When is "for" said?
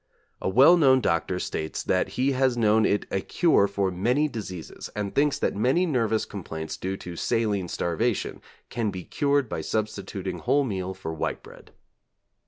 3.67-3.91, 10.95-11.13